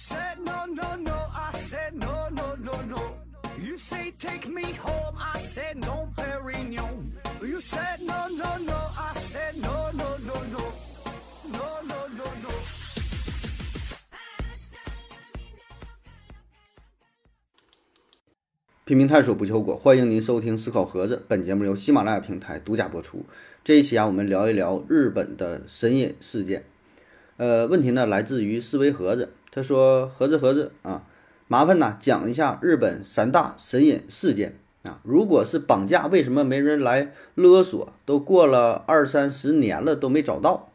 [0.00, 3.02] said no, no, no, I said no, no, no, no.
[3.58, 7.12] You say take me home, I said no, Perignon.
[7.42, 10.72] You said no, no, no, I said no, no, no, no.
[11.52, 12.50] No, no, no, no.
[18.86, 21.22] 拼命探索不求果，欢迎您收听思考盒子。
[21.28, 23.26] 本节目由喜马拉雅平台独家播出。
[23.62, 26.64] 这一期啊，我们聊一聊日本的神隐事件。
[27.36, 31.04] 呃，问题呢来自于思维盒子，他说：“盒子盒子啊，
[31.48, 35.00] 麻烦呐讲一下日本三大神隐事件啊。
[35.02, 37.92] 如果是绑架，为什么没人来勒索？
[38.04, 40.70] 都过了二三十年了都没找到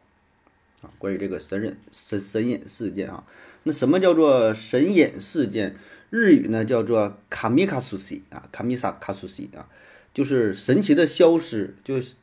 [0.82, 0.90] 啊？
[0.98, 3.24] 关于这个神隐神神隐事件啊，
[3.62, 5.76] 那什么叫做神隐事件？
[6.08, 9.68] 日语呢叫做卡米卡苏西啊，卡米萨卡苏西啊，
[10.14, 12.14] 就是神奇的消失，就是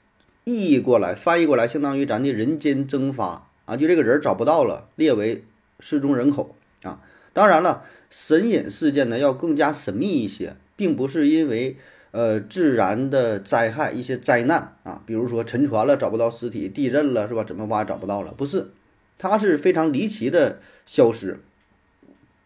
[0.45, 5.44] 译译过来翻译过来，相当于咱的人间蒸发啊，就这个人找不到了，列为
[5.84, 7.02] 失踪人口啊。
[7.34, 11.76] 当然了，神隐事件呢要更加神秘一些，并不是因为
[12.12, 17.44] 呃自然的灾害一些灾难啊，比如说沉船了找不到尸体，地震了是吧？
[17.44, 18.72] 怎么挖也找不到了，不是，
[19.17, 21.39] 它是非常离奇的消失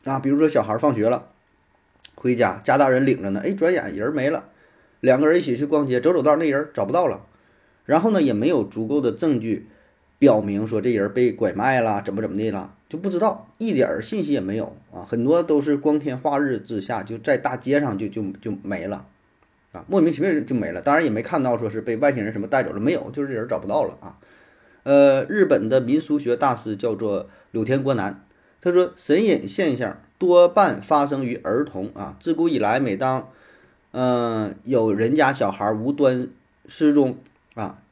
[0.06, 1.28] 啊，比如说小孩放学了。
[2.16, 4.50] 回家，家大人领着呢，哎，转眼人没了。
[5.02, 7.28] 两个人一起去逛街，走走道，那人找不到了。
[7.86, 9.68] 然后呢，也没有足够的证据
[10.18, 15.06] 表明说这人被拐卖了，怎么怎么的了，就不知道，一点儿信息也没有啊。
[15.08, 19.06] 很多都是光天化日之下就在大街上就就就没了
[19.72, 20.82] 啊，莫名其妙就没了。
[20.82, 24.18] 当然也没看到说是被外星人什么带走了，没有，就是这人找不到了啊。
[24.84, 28.24] 呃，日本的民俗学大师叫做柳田国男，
[28.62, 29.98] 他说神隐现象。
[30.20, 32.18] 多半发生于儿童啊！
[32.20, 33.30] 自古以来，每当，
[33.92, 36.28] 嗯，有人家小孩无端
[36.66, 37.20] 失踪
[37.54, 37.84] 啊，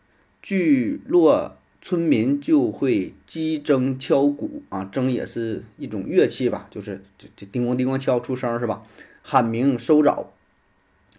[0.41, 1.55] 聚落
[1.87, 8.81] 村民就会击筝敲鼓啊，筝也是一种乐器吧，就是这这叮咣叮咣敲出声是吧？
[9.21, 10.33] 喊鸣收找，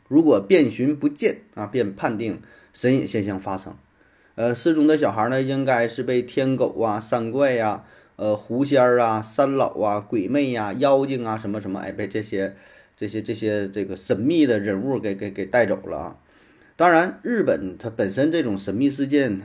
[0.09, 2.41] 如果遍寻不见啊，便判定
[2.73, 3.77] 神隐现象发生。
[4.35, 7.85] 呃，失踪的小孩呢，应该是被天狗啊、山怪呀。
[8.17, 12.57] 呃，狐仙儿啊，山老啊，鬼魅呀，妖精啊，什么什么，哎，被这些、
[12.97, 16.19] 这些、这些这个神秘的人物给给给带走了啊！
[16.75, 19.43] 当然，日本它本身这种神秘事件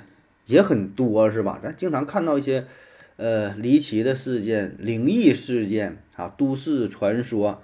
[0.51, 1.59] 也很多，是吧？
[1.63, 2.65] 咱经常看到一些
[3.15, 7.61] 呃离奇的事件、灵异事件啊，都市传说，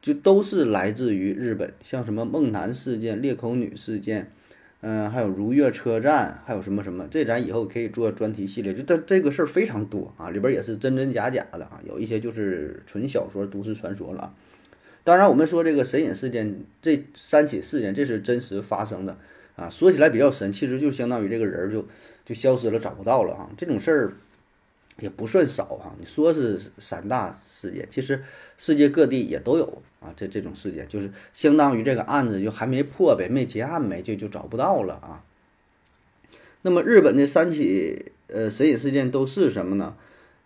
[0.00, 4.30] 就都是来自于日本，像什么梦男事件、裂口女事件。
[4.82, 8.72] 嗯，还有如月车站，还有什么什么，这咱以后可以做专题系列。
[8.72, 14.32] 就这这个事儿非常多啊，里边也是真真假假的啊，有一些就是纯小说、都市传说了。
[15.04, 19.18] 当然，我们说这个神隐事件，这三起事件，这是真实发生的
[19.60, 19.70] 啊。
[19.70, 21.86] 说起来比较神，其实就相当于这个人就
[22.24, 23.50] 就消失了，找不到了啊。
[23.56, 24.12] 这种事儿。
[24.98, 28.22] 也不算少哈，你说是三大事件，其实
[28.58, 30.12] 世界各地也都有啊。
[30.14, 35.24] 这这种事件就是相当于这个案子就还没破呗，没结案呗，就就找不到了啊。
[36.60, 39.96] 那么日本的三起呃神隐事件都是什么呢？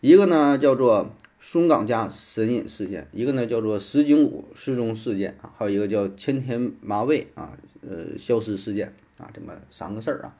[0.00, 10.36] 一个呢叫做松冈家神隐事件，一个呢叫做石井武失踪事件啊，还有一个叫千田麻未啊呃消失事件啊，这么三个事儿啊。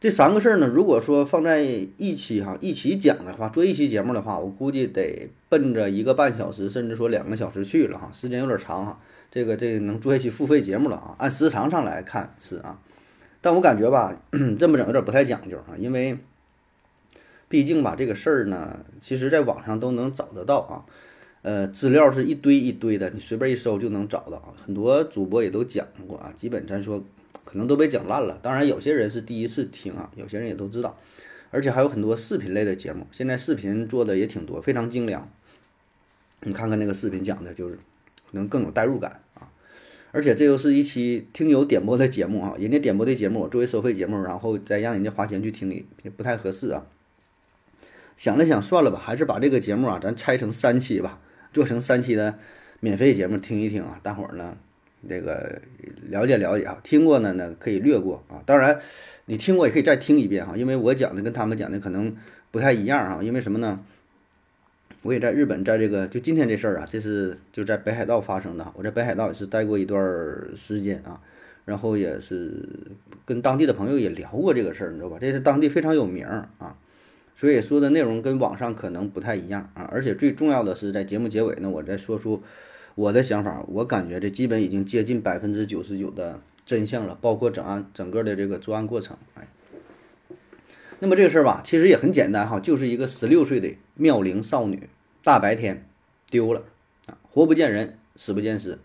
[0.00, 9.00] 这三个事儿呢，如果说放在一起哈，一起讲的话，做一期节目的话，我估计得奔着一个半小时，甚至说两个小时去了哈，时间有点长哈。
[9.30, 12.78] 这个这个能做一期付费节目了啊，按时长上来看是啊，
[13.40, 14.14] 但我感觉吧，
[14.58, 16.18] 这么整有点不太讲究啊，因为
[17.48, 20.84] 毕竟吧，这个事儿呢，其实在网上都能找得到啊，
[21.40, 27.02] 呃，资料是一堆一堆的，你随便一搜就能找到啊，很多主播也都讲过啊，基本咱说。
[27.44, 30.98] 可能都被讲烂了，当然有些人是第一次听啊，有些人也都知道，
[31.50, 35.30] 而且还有很多视频类的节目，现在视频做的也挺多，非常精良。
[36.42, 39.48] 你看看那个视频讲的，就是可能更有代入感啊，
[40.10, 45.70] 而且这又是一期听友点播的节目啊，人家点播的节目作为收费节目，然后再让人家花钱去听，
[46.02, 46.86] 也不太合适啊。
[48.16, 51.18] 想了想，算了吧，还是把这个节目啊，咱拆成三期吧，
[51.52, 52.38] 做成三期的
[52.80, 54.56] 免费节目听一听啊，大伙儿呢。
[55.08, 55.60] 这个
[56.08, 58.42] 了解了解啊，听过呢呢可以略过啊。
[58.46, 58.80] 当然，
[59.26, 62.14] 你听过也可以再听一遍哈，因为我讲的跟他们讲的可能
[62.50, 63.22] 不太一样哈。
[63.22, 63.80] 因为什么呢？
[65.02, 68.72] 我也在日本，在这个就今天这事儿啊，这是就在北海道发生的。
[68.74, 70.02] 我在北海道也是待过一段
[70.56, 71.20] 时间啊，
[71.66, 72.66] 然后也是
[73.26, 75.18] 跟当地的朋友也聊过这个事儿，你知道吧？
[75.20, 76.76] 这是当地非常有名啊，
[77.36, 79.86] 所以说的内容跟网上可能不太一样啊。
[79.92, 82.42] 而且最重要的是，在节目结尾呢，我再说出。
[82.94, 89.16] 我的想法，我感觉这基本已经接近百分之九十九的真相了，包括整案整个的这个作案过程。
[89.34, 89.48] 哎，
[91.00, 94.88] 那么这个事儿吧，其实也很简单哈，就是一个十六岁的妙龄少女
[95.22, 95.86] 大白天
[96.30, 96.62] 丢了
[97.06, 98.78] 啊，活不见人，死不见尸。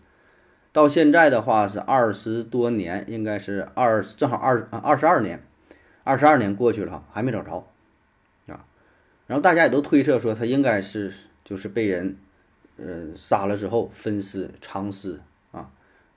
[0.72, 5.42] 到现在的话是二十多年，应该是二正好二二十二年，
[6.04, 7.66] 二十二年过去了哈还没找着
[8.46, 8.66] 啊。
[9.26, 11.12] 然后大家也都推测说他应该是
[11.44, 12.16] 就是被人
[12.80, 15.20] 呃杀了之后分尸藏尸
[15.52, 15.70] 啊，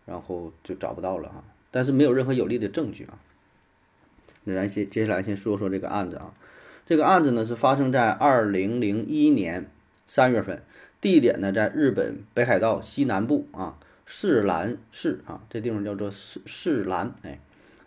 [0.05, 1.43] 然后就找不到了啊。
[1.71, 3.19] 但是没有任何有力的证据啊。
[4.43, 6.33] 那咱先接下来先说说这个案子啊，
[6.85, 9.69] 这个案子呢是发生在二零零一年
[10.07, 10.61] 三月份，
[10.99, 13.77] 地点呢在日本北海道西南部啊。
[14.05, 17.15] 士兰市啊，这地方叫做士士兰。
[17.21, 17.39] 哎，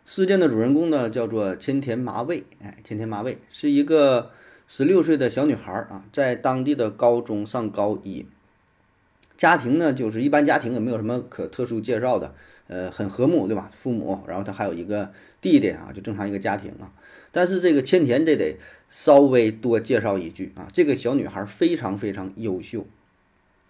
[0.06, 2.42] 事件的主人公呢叫做千田麻未。
[2.62, 4.30] 哎，千田麻未是一个
[4.66, 8.26] 十六岁的小女孩啊，在当地的高中上高一。
[9.36, 12.34] 家庭呢就是一般家庭，也没有什么可特殊介绍的，
[12.68, 13.70] 呃，很和睦，对吧？
[13.72, 16.92] 父母，然后她还有一个弟弟啊，就正常一个家庭啊。
[17.32, 18.56] 但是这个千田这得
[18.88, 22.86] 稍微多介绍一句啊，这个小女孩非常非常优秀，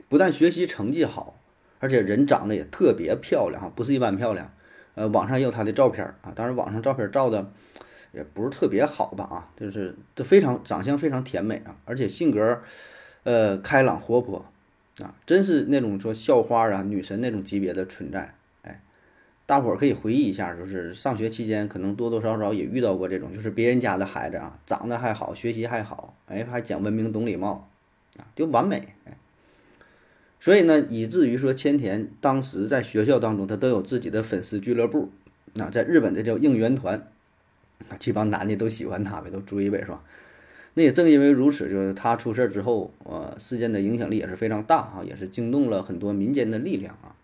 [0.09, 1.41] 不但学习成绩好。
[1.79, 4.51] 而且人长得也特别漂亮哈，不是一般漂亮。
[4.95, 7.53] 呃，网上也有她的照片啊，当然网上照片照的
[8.13, 12.63] 也不是特别好吧啊，就是这非常长相非常甜美啊，而且性格
[13.25, 14.43] 呃开朗活泼
[14.99, 18.35] 啊，真是那种说校花啊女神那种级别的存在。
[18.63, 18.81] 哎，
[19.45, 27.69] 大伙儿可以回忆一下，就是上学期间可能多多少少也遇到过这种，就是别人家的孩子啊，长得还好，学习还好，哎，还讲文明懂礼貌
[28.19, 29.17] 啊，就完美哎。
[30.39, 35.11] 所以呢，以至于说千田当时在学校当中，他都有自己的粉丝俱乐部。
[35.55, 37.09] 那在日本，这叫应援团，
[37.89, 40.03] 啊，这帮男的都喜欢他呗，都追呗，是吧？
[40.79, 47.17] 那也正因为如此，就是他出事之后，呃，事件的影响力也是非常大啊，也是惊动了很多民间的力量啊。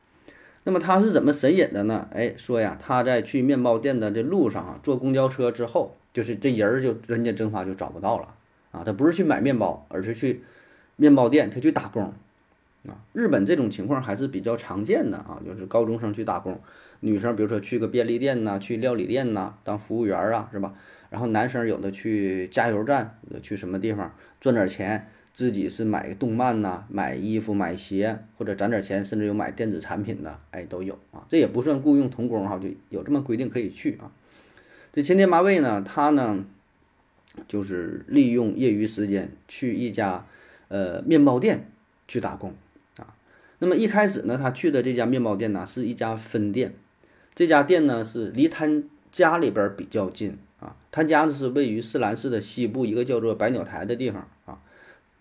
[0.64, 2.08] 那么他是怎么神隐的呢？
[2.12, 8.34] 哎，说呀，他在去面包店的这路上啊，坐公交车之后，就是这人儿就人间蒸发就找不到了
[8.70, 8.82] 啊。
[8.86, 10.40] 他不是去买面包，而是去
[10.96, 12.02] 面包店，他去打工。
[12.88, 16.58] 啊，日本这种情况还是比较常见的啊，就是高中生去打工，
[17.00, 20.72] 女生比如说去个便利店呐，去料理店呐当服务员啊，是吧？
[21.12, 31.26] 然后男生有的去加油站，去什么地方赚点钱，自己是买动漫呐，买衣服、买鞋，或者攒点钱，甚至有买电子产品的，哎，都有啊。
[31.28, 34.10] 这也不算雇佣童工哈，就有这么规定可以去啊。
[34.90, 36.46] 这千天八位呢，他呢
[37.46, 40.26] 就是利用业余时间去一家
[40.68, 41.70] 呃面包店
[42.08, 42.54] 去打工
[42.96, 43.14] 啊。
[43.58, 46.74] 那么一开始呢，他去的这家面包店呢是一家分店，
[47.34, 48.66] 这家店呢是离他
[49.10, 50.76] 家里边比较近啊。
[50.90, 54.58] 他家呢是位于四兰市的西部一个叫做百鸟台的地方啊。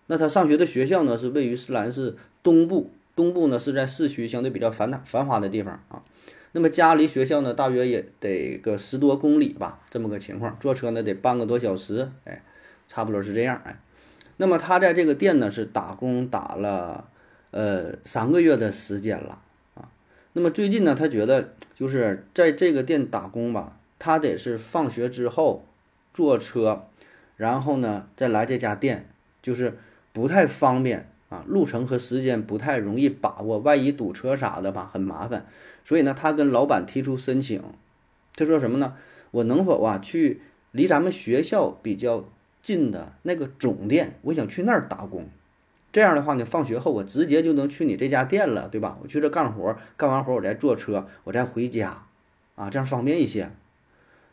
[0.06, 6.02] 那他上学的学校呢是位于四兰市东部，东部呢是在市区相对比较繁繁华的地方啊。
[6.52, 12.42] 那么家离学校呢大约也得个十多公里吧，这么个情况，坐车呢得半个多小时，哎，
[12.88, 13.80] 差不多是这样哎。
[14.36, 17.08] 那么他在这个店呢是打工打了。
[17.52, 19.42] 呃，三个月的时间了
[19.74, 19.90] 啊。
[20.32, 25.64] 那么最近呢，他觉得就是在这个店打工吧，他得是放学之后
[26.12, 26.86] 坐车，
[27.36, 29.08] 然后呢再来这家店，
[29.40, 29.78] 就是
[30.12, 35.46] 不太方便啊，路程和时间不太容易把握，万一堵车啥的吧，很麻烦。
[35.84, 37.62] 所以呢，他跟老板提出申请，
[38.34, 38.96] 他说什么呢？
[39.30, 40.40] 我能否啊去
[40.72, 42.24] 离咱们学校比较
[42.60, 45.28] 近的那个总店，我想去那儿打工。
[45.92, 48.98] 这样的话呢，放学后我直接就能去你这家店了，对吧？
[49.00, 52.06] 我去这干活，干完活我再坐车，我再回家，
[52.56, 53.52] 啊，这样方便一些。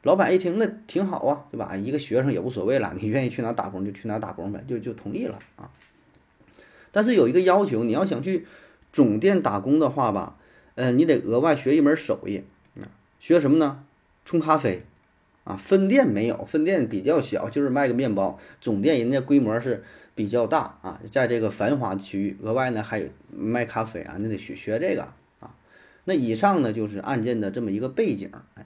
[0.03, 1.75] 老板一听，那挺好啊，对吧？
[1.75, 5.71] 一个学生也无所谓了，你愿意去哪打工就去哪打工呗，就就同意了啊。
[6.91, 8.45] 但是有一个要求，你要想去
[8.91, 10.37] 总店打工的话吧，
[10.75, 12.43] 呃，你得额外学一门手艺，
[13.19, 13.83] 学什么呢？
[14.25, 14.83] 冲咖啡，
[15.43, 18.39] 啊，分店没有，分店比较小，就是卖个面包。
[18.61, 19.83] 总店人家规模是。
[20.15, 25.03] 比较大啊，在这个繁华区域，额外呢还有卖咖啡啊，你得学学这个
[25.39, 25.55] 啊。
[26.03, 28.65] 那以上呢就是案件的这么一个背景，哎，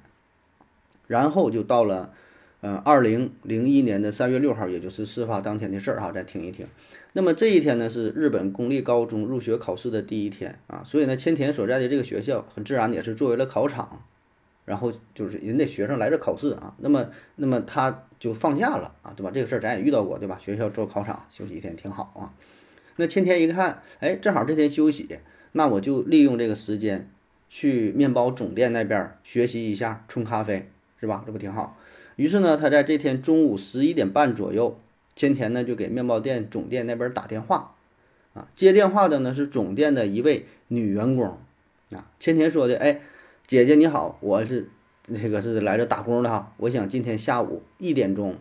[1.07, 2.13] 然后就到了，
[2.61, 6.11] 呃，二零零一年的三月六号，也就是事发当天的事儿哈。
[6.11, 6.65] 再听一听，
[7.13, 14.03] 那么这一天呢是日本公立高中入学考试的第一天啊，所以呢千田所在的这个学校很自然也是作为了考场。
[14.65, 17.05] 然后就是人家学生来这考试啊，那么
[17.35, 19.29] 那么他就放假了啊，对吧？
[19.29, 20.37] 这个事儿咱也遇到过，对吧？
[20.37, 22.31] 学校做考场休息一天挺好啊。
[22.95, 25.19] 那千天一看，哎，正好这天休息，
[25.51, 27.11] 那我就利用这个时间
[27.49, 30.71] 去面包总店那边学习一下冲咖啡，
[31.03, 31.21] 是吧？
[31.25, 31.77] 这不挺好？
[32.15, 34.79] 于是呢，他在这天中午十一点半左右，
[35.15, 37.75] 千田呢就给面包店总店那边打电话
[38.33, 38.47] 啊。
[38.55, 41.37] 接电话的呢是总店的一位女员工
[41.91, 42.07] 啊。
[42.19, 43.01] 千田说的，哎。
[43.45, 44.69] 姐姐你好，我是
[45.03, 48.37] 这个是来这打工的哈，我想今天下午一点钟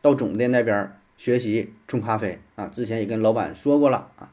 [0.00, 2.68] 到总店那边学习冲咖啡啊。
[2.68, 4.32] 之前也跟老板说过了啊。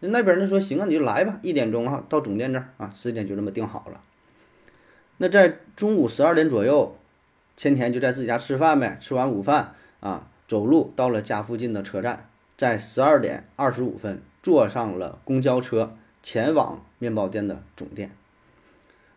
[0.00, 4.00] 那那边呢说行啊，你就来吧，一点钟哈到总店这儿啊，时间就这么定好了。
[5.22, 6.96] 那在中午十二点左右，
[7.54, 18.12] 千田就在自己家吃饭呗，吃完午饭啊，走路到了家附近的车站，在十二点二十五分坐上了公交车，前往面包店的总店。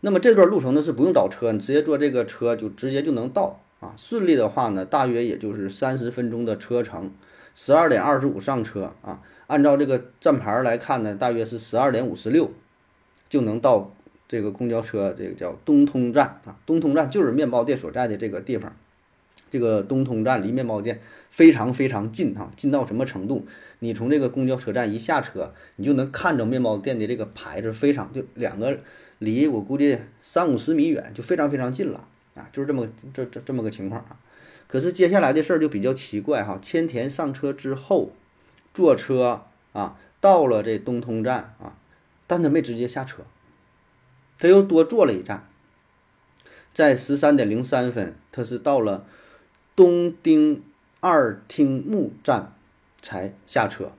[0.01, 3.95] 那么这段路程呢是不用倒车，你直接坐这个车就直接就能到啊。
[3.95, 7.13] 顺利的话呢，大约也就是三十分钟的车程。
[7.55, 12.51] 十二点二十五上车啊，按照这个站牌来看呢，大约是十二点五十六
[13.29, 13.93] 就能到
[14.33, 16.57] 这个公交车，这个叫东通站啊。
[16.65, 18.75] 东通站就是面包店所在的这个地方。
[19.51, 20.99] 这个东通站离面包店
[21.29, 23.45] 非常非常近哈，近到什么程度？
[23.77, 28.79] 你从这个公交车站一下车，你就能看着面包店的这个牌子，非常就两个。
[29.19, 34.19] 离我估计三五十米远就非常非常近了啊，就是这么这这这么个情况啊。
[34.67, 36.57] 可是接下来的事儿就比较奇怪哈。
[36.59, 38.11] 千田上车之后，
[38.73, 41.77] 坐车啊到了这东通站啊，
[42.25, 43.23] 但他没直接下车，
[44.43, 45.47] 他又多坐了一站，
[46.73, 49.05] 在十三点零三分，他是到了
[49.73, 50.61] 东丁
[50.99, 52.51] 二町目站
[53.01, 53.93] 才下车。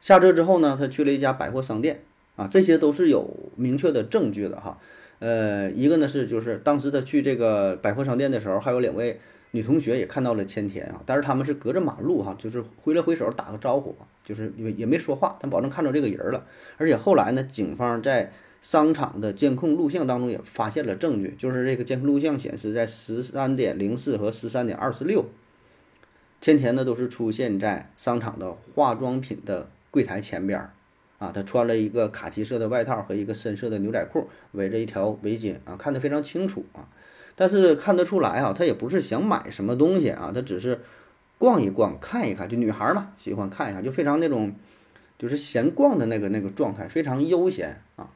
[0.00, 2.04] 下车之后呢，他去了一家百货商店。
[2.36, 4.78] 啊，这些都是有明确的证据的哈。
[5.18, 9.18] 呃，一个呢是就是当时他去这个百货商店的时候，还有两位
[9.50, 16.46] 女同学也看到了千田啊，但是他们是隔着马路哈，就是挥了挥手打个招呼，就是也也没说话，但保证看着这个人了。
[16.76, 18.32] 而且后来呢，警方在
[18.64, 25.26] 商场的监控录像当中也发现了证据，就是这个监控录像显示，在十三点零四和十三点二十六，
[26.40, 30.72] 千田呢都是出现在商场的化妆品的柜台前边儿。
[31.18, 36.88] 啊，他穿了一个卡其色的外套和一个深色的牛仔裤，围着一条围巾啊，看得非常清楚啊。
[37.36, 40.80] 但是看得出来啊，他也不是想买什么东西啊，他只是
[41.36, 42.48] 逛一逛、看一看。
[42.48, 44.54] 就女孩嘛，喜欢看一看，就非常那种
[45.18, 48.08] 就是闲逛的那个那个状态，非常悠闲啊。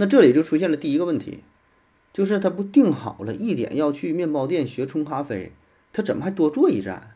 [0.00, 1.40] 那这里就出现了第一个问题，
[2.10, 5.52] 就是他不定好了一点要去面包店学冲咖啡，
[5.92, 7.10] 他怎么还多坐一站？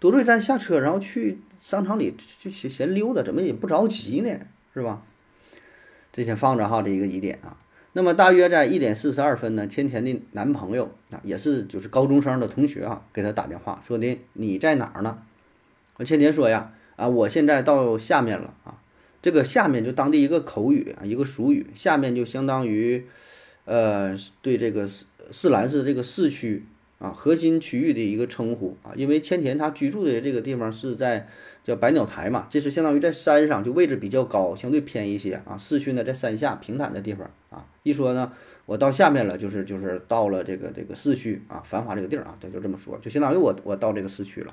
[0.00, 1.38] 多坐一站下车，然后去。
[1.60, 4.30] 商场里就闲闲溜达，怎么也不着急呢？
[4.72, 5.02] 是吧？
[6.12, 7.56] 这先放着哈，这一个疑点啊。
[7.94, 15.18] 那么大约在一点四十二分呢，千田的男朋友啊，也是就是高中生的同学啊，给他打电话说的你在哪儿呢？
[16.04, 18.80] 千田说呀，啊，我现在到下面了啊。
[19.20, 23.06] 这个下面就当地一个口语啊，一个俗语，下面就相当于，
[23.64, 26.64] 呃，对这个四四兰市这个市区。
[26.98, 31.28] 啊，核心区域的一个称呼啊，因为千田他居住的这个地方是在
[31.62, 35.56] 叫百鸟台嘛，这是相当于在山上，就位置比较高，相对偏一些啊。
[35.56, 37.64] 市区呢在山下平坦的地方啊。
[37.84, 38.32] 一说呢，
[38.66, 44.52] 我到下面了，就是就是到了这个这个市区啊，繁华这个地儿啊，他就这么说，就相当于我我到这个市区了。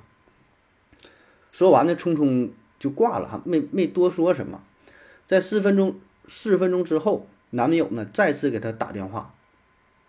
[1.51, 4.63] 说完呢，匆匆就挂了哈，没没多说什么。
[5.27, 9.34] 在四分钟四分钟之后，男友呢再次给他打电话。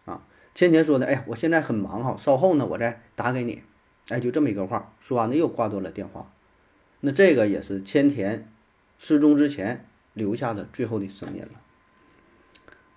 [0.04, 0.22] 啊
[0.54, 3.62] 千田说的，哎呀，我现在很忙哈，稍后呢我再打给你。
[4.08, 6.30] 哎，就这么一个话，说完呢又挂断了电话。
[7.00, 8.50] 那这个也是千田
[8.98, 11.60] 失踪之前留下的最后的声音了。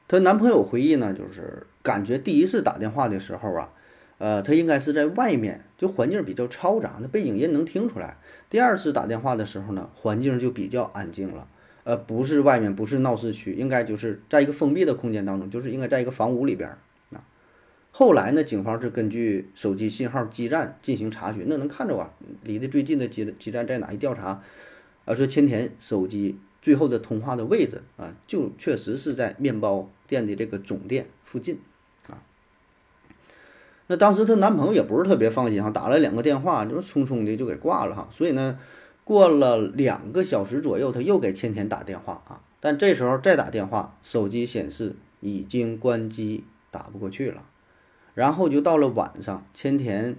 [0.07, 3.73] 她男朋友回忆呢，就是感觉第一次打电话的时候啊，
[4.19, 8.17] 呃，他应该是在外面，就环境比较嘈杂，那背景音能听出来。
[8.49, 11.47] 第二次打电话的时候呢，环境就比较安静了，
[11.85, 16.69] 呃，不是外面，不是闹市区，应该就是在一个封闭的空间当中，就是应该在一个房屋里边
[17.11, 17.23] 啊。
[17.91, 23.93] 后来呢，警方是根据手机信号基站进行查询，那能看着啊，离得最近的基基站在哪？
[23.93, 24.43] 一调查，
[25.05, 31.59] 啊，说千田手机最后的通话的位置啊，就确实是在面包店的这个总店附近。
[33.91, 38.07] 那当时她男朋友也不是特别放心哈，打了两个电话，就是匆匆的就给挂了哈。
[38.11, 38.59] 所以呢，
[39.03, 47.41] 过了两个小时左右，他又给千田打电话啊，但这时候再打电话，手机显示已经关机，打不过去了。
[48.13, 50.15] 然后就到了晚上，千田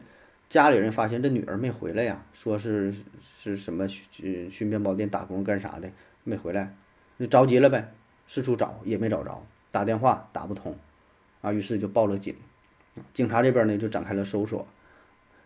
[0.48, 5.88] 家里人发现这女儿没回来呀，说是是什么去去面包店打工干啥的
[6.24, 6.74] 没回来，
[7.20, 7.94] 就着急了呗，
[8.26, 10.76] 四处找也没找着，打电话打不通，
[11.40, 12.34] 啊，于是就报了警。
[13.14, 14.66] 警察这边呢就展开了搜索，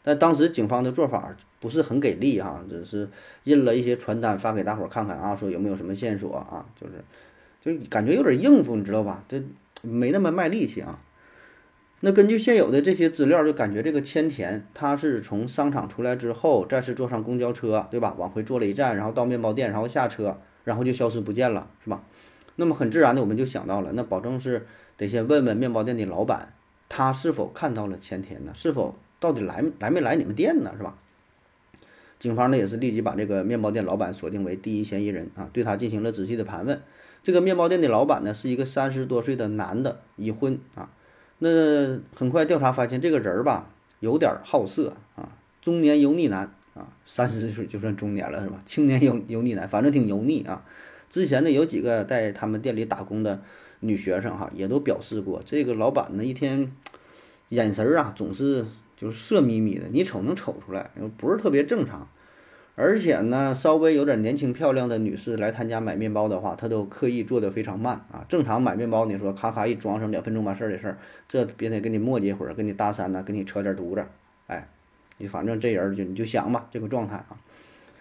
[0.03, 3.09] 但当时警方的做法不是很给力哈，只是
[3.45, 7.05] 印了一些传单发给大伙看看啊，说有没有什么线索啊，就是
[7.79, 9.25] 就感觉有点应付，你知道吧？
[9.29, 9.43] 这
[9.83, 10.99] 没那么卖力气啊。
[12.01, 18.15] 那根据现有的这些资料，就感觉这个千田他是从商场出来之后，再次坐上公交车，对吧？
[18.19, 22.05] 往回坐了一站，然后到面包店，然后下车，然后就消失不见了，是吧？
[22.57, 24.67] 那么很自然的，我们就想到了，那保证是
[24.99, 26.53] 得先问问面包店的老板，
[26.89, 28.53] 他是否看到了前田呢？
[28.55, 30.73] 是否到底来来没来你们店呢？
[30.77, 30.97] 是吧？
[32.19, 36.81] 警方呢也是立即把这个面包店老板锁定为第一嫌疑人啊，对他进行了仔细的盘问。
[37.23, 40.91] 这个面包店的老板呢是一个三十多岁的男的，已婚啊。
[41.41, 43.69] 那很快调查发现，这个人儿吧
[44.01, 48.63] 有点好色啊，中年油腻男啊，三十岁就算中年了是吧？
[48.65, 50.65] 青年油油腻男，反正挺油腻啊。
[51.11, 53.43] 之前呢有几个在他们店里打工的
[53.87, 56.73] 女学生哈，也都表示过，这个老板呢一天
[57.51, 58.65] 眼神儿啊总是
[58.97, 62.09] 就是色眯眯的，你瞅能瞅出来，不是特别正常。
[62.77, 68.25] 而且呢，稍微有点年轻漂亮的女士来他家买面包的话，他都刻意做的非常慢啊。
[68.29, 70.99] 正常买面包，你说咔咔一装上，两分钟完事儿的事儿，
[71.29, 74.05] 这别得跟你磨叽一会儿，跟你搭讪呢，跟你扯点犊子，
[74.49, 74.67] 哎，
[75.19, 77.39] 你反正这人就你就想吧，这个状态啊。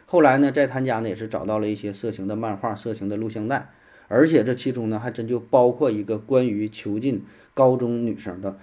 [0.08, 3.70] 后来呢，在他家呢也是找到了一些色情的漫画、色情的录像带，
[4.08, 8.58] 而且这其中呢还真就包括一个关于囚禁高中女生的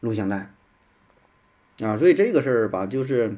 [0.00, 0.50] 录像带
[1.82, 1.96] 啊。
[1.96, 3.36] 所以这个事儿吧，就是。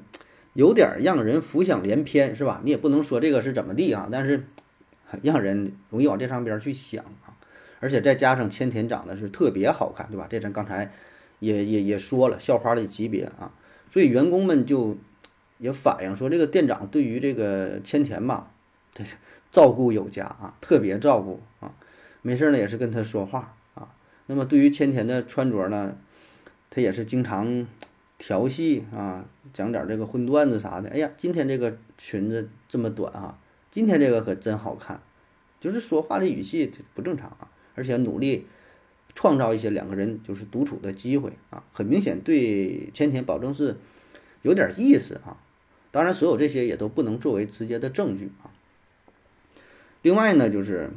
[0.55, 2.61] 有点让人浮想联翩，是吧？
[2.63, 4.45] 你也不能说这个是怎么地啊，但是
[5.23, 7.33] 让人容易往这上边去想啊。
[7.81, 10.27] 而且再加上千田长得是特别好看，对吧？
[10.29, 10.93] 这咱刚才
[11.39, 13.55] 也也也说了，校花的级别啊，
[13.91, 14.99] 所以员工们就
[15.57, 18.53] 也反映说，这个店长对于这个千田吧，
[18.93, 19.03] 他
[19.52, 21.73] 照顾有加啊，特别照顾啊，
[22.23, 23.94] 没事呢也是跟他说话啊。
[24.26, 25.97] 那么对于千田的穿着呢，
[26.68, 27.68] 他也是经常。
[28.18, 30.88] 调戏啊，讲点这个荤段子啥的。
[30.90, 33.37] 哎呀，今天这个裙子这么短啊，
[33.68, 35.02] 今天这个可真好看，
[35.59, 38.47] 就是说话的语气不正常啊，而且努力
[39.12, 43.76] 创造一些两个人就是独处的机会啊，很明显对千田保证是
[44.42, 45.37] 有点意思啊。
[45.90, 48.54] 当然，所有这些也都不能作为直接的证据啊。
[50.02, 50.90] 另外呢，就是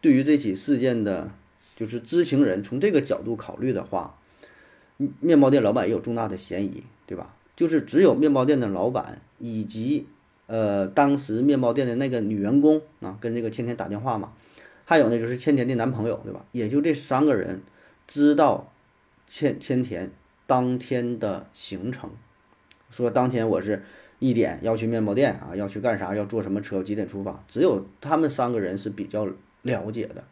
[0.00, 1.30] 对于这起事件的，
[1.76, 4.16] 就是知情人，从这个角度考虑的话。
[5.20, 7.36] 面包店老板也有重大的嫌疑，对吧？
[7.54, 10.08] 就是只有面包店的老板以及
[10.48, 14.32] 呃当时面包店的那个女员工啊，跟这个千田打电话嘛，
[14.84, 16.44] 还有呢就是千田的男朋友，对吧？
[16.50, 17.62] 也就这三个人
[18.08, 18.72] 知道
[19.28, 20.10] 千千田
[20.48, 22.10] 当天的行程，
[22.90, 23.84] 说当天我是
[24.18, 29.28] 一点要去面包店啊，要去干啥，要坐什么车，几点出发，只有他们三个人是比较
[29.62, 30.24] 了解的。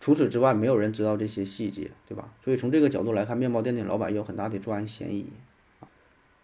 [0.00, 2.32] 除此之外，没有人知道这些细节，对吧？
[2.44, 5.26] 所以从这个角度来看，面包店的老板有很大的作案嫌疑。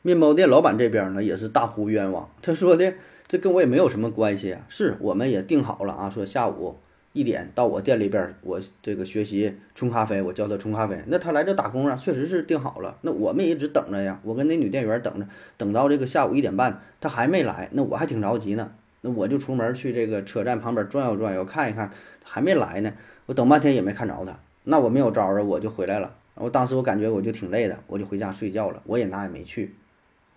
[0.02, 2.30] 面包店老板这边呢，也是大呼冤枉。
[2.40, 2.94] 他说的
[3.26, 6.78] 这跟我也没有什么关系啊，是我们也定好了啊，说下午
[7.18, 11.02] 一点到我店里边，我这个学习冲咖啡，我教他冲咖啡。
[11.08, 12.96] 那他来这打工啊，确实是定好了。
[13.02, 15.26] 那我们也一直等着呀，我跟那女店员等着，
[15.56, 18.70] 等到这个下午一点半，他还没来，那我还挺着急呢。
[19.00, 21.90] 那我就出门去这个车站旁边转悠转悠，看一看，
[22.22, 22.92] 还没来呢。
[23.26, 26.14] 我等半天也没看着他，那我没有招啊，我就回来了。
[26.34, 28.80] 我当时我感觉我就挺累的，我就回家睡觉了。
[28.86, 29.74] 我也哪也没去，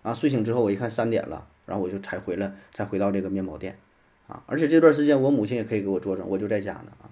[0.02, 3.78] 啊，睡醒之后我一看三点了，然后我就才回来，才回到这个面包店，
[4.28, 7.10] 啊，而且这段时间我母亲也可以给我作证，我就在家呢，啊。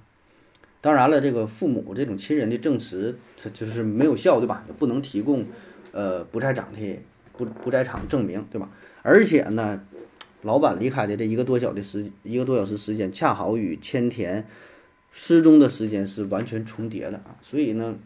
[0.81, 4.65] 当然了，这个父母这种亲人的证词，它就是没有效，对吧？
[4.67, 5.45] 也不能提供，
[5.93, 6.99] 呃，不在场的
[7.37, 8.71] 不不在场证明，对吧？
[9.03, 9.83] 而且呢，
[10.43, 14.47] 老板离开的这一个多小的时一个多小时时间，恰好与千田。
[15.13, 17.97] 失踪的时间是完全重叠的啊，所以呢，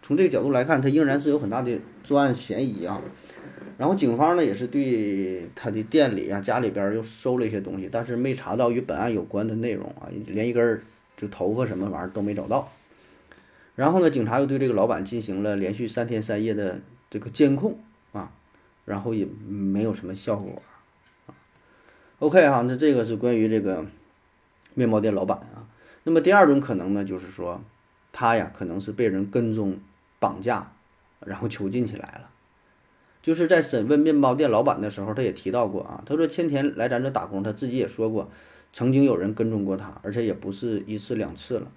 [0.00, 3.02] 从这个角度来看，他仍然是有很大的作案嫌疑啊。
[3.82, 10.84] 然后警方呢也是对他的店里啊、家里边又收了一些东西，但是没查到与本案有关的内容啊，连一根儿
[11.16, 12.70] 就头发什么玩意儿都没找到。
[13.74, 17.76] 然后呢，警察又对这个老板进行了连续三天三夜的这个监控
[18.12, 18.30] 啊，
[18.84, 20.62] 然后也没有什么效果
[21.26, 21.34] 啊。
[22.20, 23.84] OK 哈，那这个是关于这个
[24.74, 25.66] 面包店老板啊。
[26.04, 27.60] 那么第二种可能呢，就是说，
[28.12, 29.80] 他呀可能是被人跟踪、
[30.20, 30.70] 绑架，
[31.18, 32.28] 然后囚禁起来了。
[33.22, 38.28] 就是在审问面包店老板的时候，他也提到过啊，他说千田来咱这打工，他自己也说过，
[38.72, 41.70] 曾经有人跟踪过他，而且也不是一次两次了，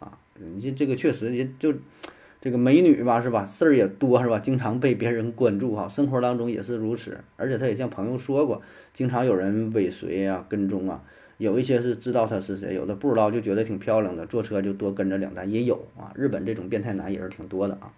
[0.00, 1.72] 啊，人家这个确实也就
[2.40, 3.44] 这个美女吧，是吧？
[3.46, 4.38] 事儿也多，是吧？
[4.38, 8.60] 经常被别人关注哈，生活当中也是如此，而且他也向朋友说过，
[8.92, 11.04] 经常有人尾随啊、跟踪啊。
[11.36, 16.12] 有一些是知道他是谁，有的不知道就觉得挺漂亮的，坐车就多跟着两站，也有啊。
[16.14, 17.92] 日本这种变态男也是挺多的啊。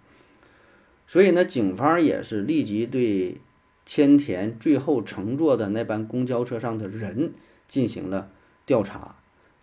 [1.07, 3.37] 所以呢，警方也是立即对
[3.85, 7.33] 千田最后乘坐的那班公交车上的人
[7.67, 8.29] 进行了
[8.65, 9.15] 调查。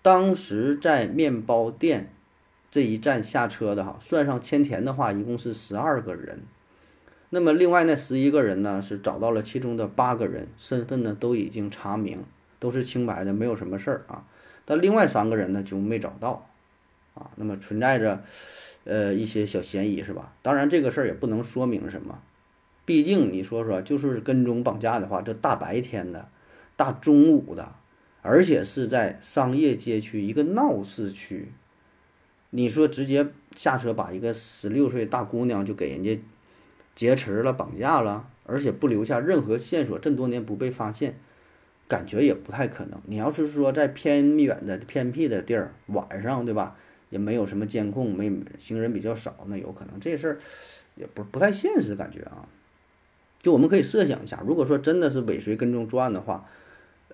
[0.03, 2.13] 当时在面包店
[2.71, 6.41] 这一站下车的哈，算上千田的话，一共是十二个人。
[7.31, 12.25] 那么另外那十一个人呢，是找到了其中的八个人，身份呢都已经查明。
[12.59, 14.27] 都是清白的，没有什么事儿啊。
[14.67, 16.50] 但另外三个人呢就没找到，
[17.21, 18.25] 啊，那么存在着
[18.85, 20.33] 呃一些小嫌疑是吧？
[20.43, 22.21] 当然这个事儿也不能说明什么，
[22.85, 26.29] 毕竟你说说，就是跟踪绑架的话，这大白天的，
[26.77, 27.75] 大中午的，
[28.23, 31.53] 而且是在商业街区一个闹市区，
[32.51, 36.21] 你说直接下车把一个十六岁大姑娘就给人家
[36.95, 41.15] 劫持了、绑架了，而且不留下任何线索，这么多年不被发现，
[41.87, 43.01] 感觉也不太可能。
[43.07, 46.77] 你要是说在偏远的、偏僻的地儿，晚上对吧，
[47.11, 50.39] 也没有什么监控，没行人比较少，那有可能这事儿
[50.95, 52.49] 也不不太现实，感觉啊。
[53.43, 56.47] 就我们可以设想一下，如果说真的是尾随跟踪作案的话，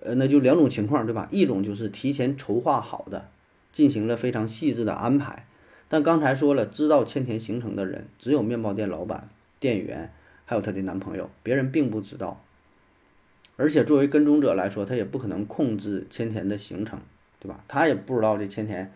[0.01, 1.27] 呃，那就两种情况，对吧？
[1.31, 3.29] 一种就是提前筹划好的，
[3.71, 5.45] 进行了非常细致的安排。
[5.89, 9.29] 但刚才说了，知道千田行程的人只有面包店老板、
[9.59, 10.11] 店员，
[10.45, 12.43] 还有她的男朋友，别人并不知道。
[13.55, 16.99] 而且作为跟踪者来说，他也不可能控制千田的行程，
[17.39, 17.63] 对吧？
[17.67, 18.93] 他也不知道这千田，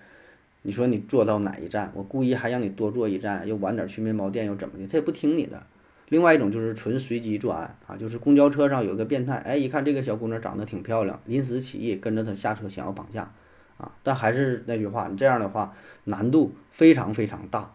[0.63, 5.65] 你说你坐到哪一站，我故意还让你多坐一站，又晚点去面包店又怎么的，他也不听你的。
[6.09, 13.31] 另外一种就是纯随机作案啊，就是公交车上有个变态，哎，一看这个小姑娘长得挺漂亮，临时起意跟着她下车想要绑架，
[13.77, 17.73] 啊，但还是那句话，你这样的话难度非常非常大，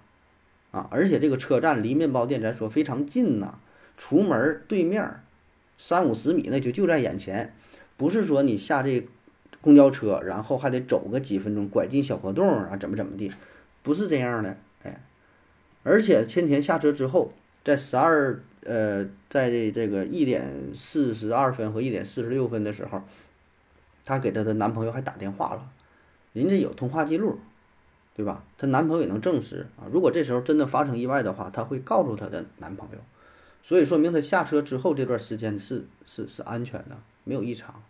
[0.71, 3.59] 啊，而且这个车站离面包店咱说非常近呐，
[3.97, 5.23] 出门对面
[5.79, 7.55] 三五十米那就就在眼前，
[7.97, 9.07] 不是说你下这
[9.67, 13.33] 公交车然后还得走个几分钟拐进小胡同啊怎么怎么地，
[13.83, 15.03] 不是这样的，哎，
[15.83, 17.33] 而且千田下车之后。
[17.67, 23.03] 在十二呃，在这个一点四十二分和一点四十六分的时候，
[24.05, 25.69] 她给她的男朋友还打电话了，
[26.33, 27.41] 人家有通话记录，
[28.15, 28.45] 对吧？
[28.57, 29.91] 她男朋友也能证实啊。
[29.91, 32.99] 如果这时候真的发生意外的话，她会告诉她的男朋友，
[33.65, 37.83] 所以说明她下车之后这段时间是是是安全的，没有异常。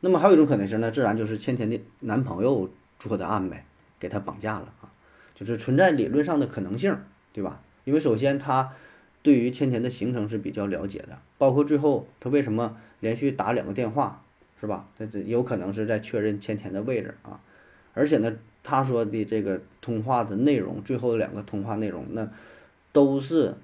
[0.00, 3.64] 那么还有一种可能性呢，自然就是千田的男朋友做的案呗，
[3.98, 4.92] 给她绑架了啊，
[5.34, 6.96] 就是存在理论上的可能性，
[7.32, 7.60] 对吧？
[7.84, 8.72] 因为首先他
[9.22, 14.22] 对于千田的行程是比较了解的，包括最后他为什么连续打两个电话，
[14.60, 14.88] 是吧？
[14.98, 17.40] 这这有可能是在确认千田的位置啊。
[17.94, 18.32] 而且呢，
[18.62, 22.28] 他说的这个通话的内容，最后两个通话内容，那
[22.92, 23.54] 都是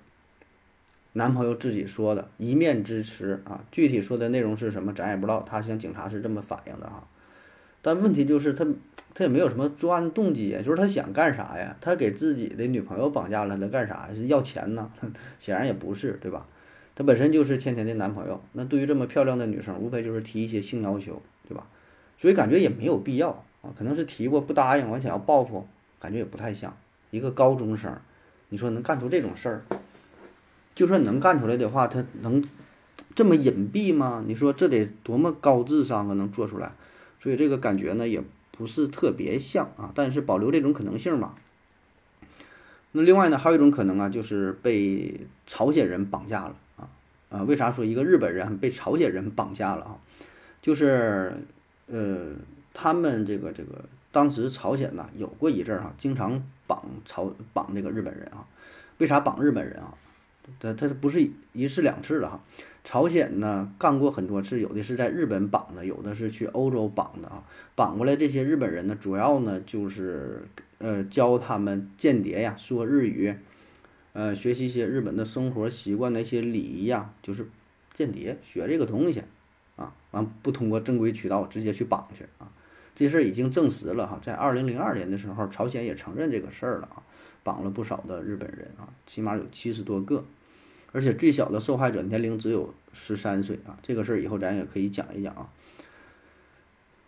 [1.14, 3.64] 男朋友自己说的，一面之词啊。
[3.70, 5.42] 具体说的内容是什么，咱也不知道。
[5.42, 7.06] 他向警察是这么反映的哈。
[7.82, 8.64] 但问题就是他，
[9.12, 11.76] 他也没有什么作案动机就是他想干啥呀？
[11.80, 14.08] 他给自己的女朋友绑架了，他干啥？
[14.14, 14.90] 是要钱呢？
[15.38, 16.46] 显然也不是，对吧？
[16.94, 21.66] 他本身就是千田的男朋友，那对于这么漂亮的女生，无非就是提一些性要求，对吧？
[22.16, 23.30] 所以感觉也没有必要
[23.62, 25.66] 啊，可能是提过不答应，我想要报复，
[25.98, 26.76] 感觉也不太像
[27.10, 27.94] 一个高中生，
[28.50, 29.62] 你说能干出这种事儿？
[30.74, 32.42] 就算能干出来的话，他能
[33.14, 34.24] 这么隐蔽吗？
[34.26, 36.72] 你说这得多么高智商啊，能做出来？
[37.20, 41.34] 所以这个感觉呢，也不是特别像啊，但是保留这种可能性嘛。
[42.92, 46.88] 那另外呢，还有一种可能啊，就是被朝鲜人绑架了啊
[47.30, 47.42] 啊！
[47.44, 49.96] 为啥说一个日本人被朝鲜人绑架了啊？
[50.60, 51.32] 就是
[51.86, 52.32] 呃，
[52.74, 58.46] 他们这个这个当时朝鲜呢有过一阵儿哈，经常绑朝绑这个日本人啊。
[58.98, 59.94] 为啥绑日本人啊？
[60.58, 62.44] 他他不是一次两次了哈。
[62.84, 67.44] 朝鲜呢干过很多次，有的是在日本绑的，有的是去欧洲绑的啊。
[67.76, 70.42] 绑过来这些日本人呢，主要呢就是
[70.78, 73.34] 呃教他们间谍呀，说日语，
[74.14, 77.46] 呃学习一些日本的生活习惯、的一些礼仪呀，就是
[77.94, 79.22] 间谍学这个东西
[79.76, 79.94] 啊。
[80.10, 82.50] 完不通过正规渠道直接去绑去啊。
[82.96, 87.02] 这事儿已经证实了哈，在二零零二年的时候，朝鲜也承认这个事儿了啊，
[87.42, 90.24] 绑了不少的日本人啊，起码有七十多个。
[90.92, 95.48] 而且最小的受害者年龄只有十三岁啊，这个事儿以后咱也可以讲一讲啊。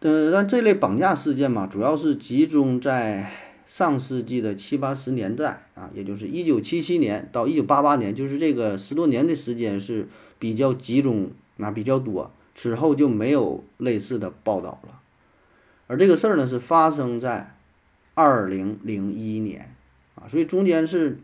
[0.01, 3.31] 呃，但这类绑架事件嘛，主要是集中在
[3.67, 12.31] 上世纪的七八十年代啊，也就是一九七七年到一九八八年，就是这个十多年的时间是比较集中啊，比较多。
[12.55, 15.01] 此后就没有类似的报道了。
[15.89, 17.55] 而这个事儿呢，是发生在
[18.15, 19.74] 二零零一年
[20.29, 21.19] 所以中间是。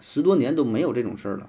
[0.00, 1.48] 十多年都没有这种事儿了，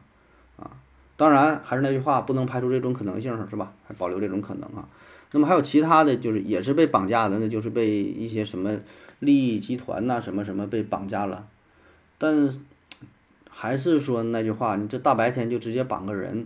[0.57, 0.69] 啊，
[1.17, 3.73] 当然还是那句话，不能排除这种可能性，是吧？
[3.87, 4.87] 还保留这种可能啊。
[5.31, 8.79] 那么还有其他的就是也是被绑架的，那就是被一些什么
[9.19, 11.47] 利益集团呐，什么什么被绑架了。
[12.19, 12.47] 但
[13.49, 16.45] 还是说那句话，你这大白天就直接绑个人，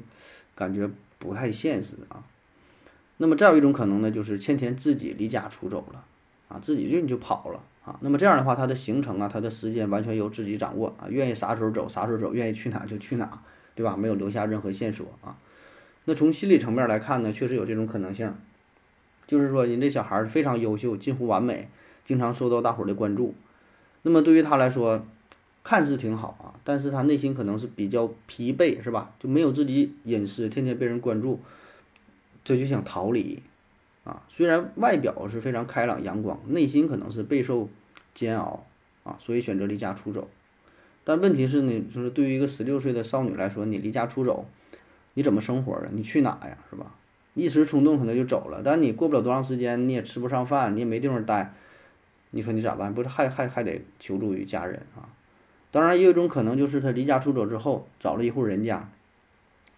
[0.55, 0.89] 感觉
[1.19, 2.23] 不太现实啊。
[3.17, 6.05] 那么再有一种可能呢，就是千田自己离家出走了，
[6.47, 7.61] 啊，自己就就跑了。
[7.87, 13.41] 啊，那么这样的话，他的行程啊，他的时间完全由自己掌握啊，愿意啥时候走啥时候走，愿意去哪就去哪，
[13.75, 13.95] 对吧？
[13.95, 15.37] 没有留下任何线索啊。
[16.03, 18.33] 那从心理层面来看呢，确实有这种可能性，
[19.25, 21.69] 就是说人这小孩非常优秀，近乎完美，
[22.03, 23.33] 经常受到大伙儿的关注。
[24.01, 25.05] 那么对于他来说，
[25.63, 29.13] 看似挺好啊，但是他内心可能是比较疲惫，是吧？
[29.17, 31.39] 就没有自己隐私，天天被人关注，
[32.43, 33.41] 这就想逃离
[34.07, 34.23] 啊。
[34.29, 37.69] 虽然外表是非常开朗阳光，内心可能是备受
[38.13, 38.65] 煎熬
[39.03, 40.29] 啊，所以选择离家出走。
[41.03, 44.45] 但问题是呢，就是对于一个十六岁的少女来说，你离家出走，
[45.13, 45.83] 你怎么生活啊？
[45.91, 46.57] 你去哪呀？
[46.69, 46.95] 是吧？
[47.33, 51.53] 一时冲动可能就走了，但你过不了多长时间，你也吃不上饭，你也没地方待，
[52.31, 52.93] 你说你咋办？
[52.93, 55.07] 不是还还还得求助于家人啊？
[55.69, 58.89] 当然，也有一种可能就是他离家出走之后，找了一户人家，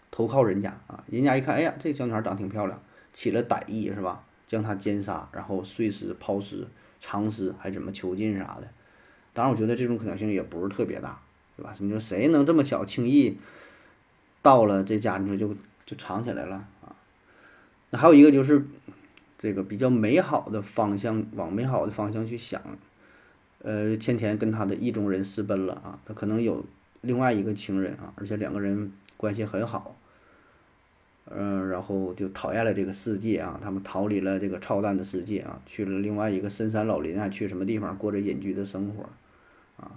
[0.09, 1.03] 投靠人家啊。
[1.07, 2.81] 人家一看，哎呀，这个小女孩长挺漂亮，
[3.13, 4.23] 起了歹意是吧？
[4.47, 6.67] 将他奸杀，然后碎尸、抛尸、
[6.99, 8.67] 藏尸，还怎么囚禁啥的。
[9.31, 11.21] 当然，我觉得这种可能性也不是特别大，
[11.55, 11.75] 对吧？
[11.79, 13.37] 你说谁能这么巧，轻易
[14.41, 16.95] 到了这家，你说就就藏起来了啊？
[17.91, 18.65] 那还有一个就是
[19.37, 22.61] 这个比较美好的方向，往美好的方向去想。
[23.61, 26.65] 呃，千田跟他的意中人私奔了啊，他可能有
[27.01, 29.95] 另外一个情人啊，而且两个人关系很好，
[31.29, 39.03] 嗯，然后就讨厌了这个世界啊，他们逃离了这个操蛋的世界啊，去了另外一个深山老林啊，去什么地方过着隐居的生活
[39.77, 39.91] 啊？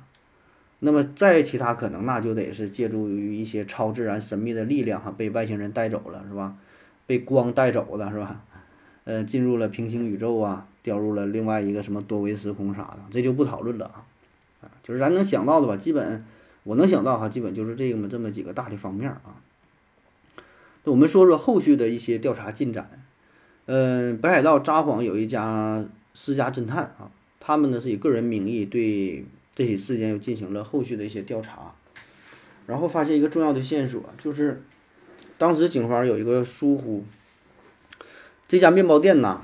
[0.81, 6.57] 那么再其他可能，那就得是借助于一些超自然神秘的力量哈，被外星人带走了是吧？
[7.07, 8.45] 被光带走的是吧？
[9.05, 10.66] 呃，进入了平行宇宙啊。
[10.83, 14.05] 掉入了另外一个什么多维时空啥的，这就不讨论了啊，
[14.62, 16.25] 啊，就是咱能想到的吧，基本
[16.64, 19.37] 我能想到哈，基本就是这么这么几个大的方面啊。
[20.85, 22.90] 我们说说后续的一些调查进展。
[23.66, 31.75] 嗯，北海道札幌有一家私家侦探啊，他们呢是以个人名义对这起事件又进行了后续的一些调查，
[32.66, 34.62] 然后发现一个重要的线索，就是
[35.38, 37.05] 当时警方有一个疏忽，
[38.49, 39.42] 这家面包店呐，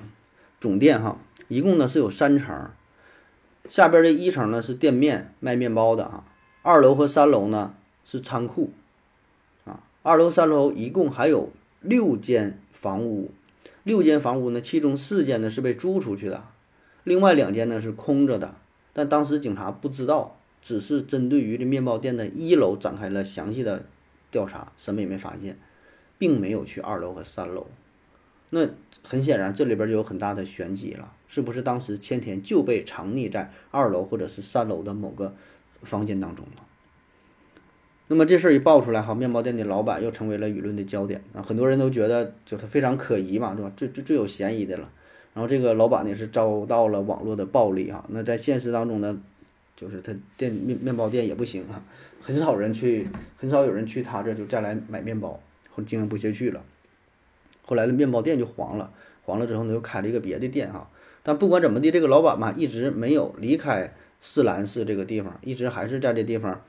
[0.60, 1.18] 总店哈。
[1.46, 2.70] 一共呢是有三层，
[3.70, 6.24] 下边这一层呢是店面卖面包的啊，
[6.60, 7.74] 二楼和三楼呢
[8.04, 8.70] 是仓库，
[10.02, 13.32] 二楼三楼一共还有六间房屋，
[13.82, 16.44] 六间房屋呢，其中四间呢是被租出去的，
[17.04, 18.54] 另外两间呢是空着的，
[18.92, 23.84] 但当时警察不知道，只是针对于这面包店的一楼展开了详细的
[24.30, 25.58] 调查，什么也没发现，
[26.16, 27.66] 并没有去二楼和三楼。
[28.50, 28.66] 那
[29.06, 35.34] 很显然，这里边就有很大的玄机了，是不是当时千田就被藏匿在二楼或者是三楼的某个
[35.82, 36.64] 房间当中了？
[38.08, 43.70] 那么这事儿一爆出来，哈，面包店的老板又成为了舆论的焦点啊，很多人都觉得就他非常可疑嘛，对吧？
[43.76, 44.90] 最最最有嫌疑的了。
[45.34, 49.20] 然后这个老板呢是遭到了网络的暴力哈，那在现实当中呢，
[49.76, 51.84] 就是他店面面包店也不行啊，
[52.22, 55.38] 很少人去，很少有人去他这就再来买面包，
[55.74, 56.64] 或经营不下去了。
[57.62, 58.90] 后来的面包店就黄了，
[59.22, 60.88] 黄了之后呢，又开了一个别的店哈。
[61.22, 66.62] 但不管怎么地，这个老板嘛，一直没有离开四兰市这个地方，一直还是在这地方，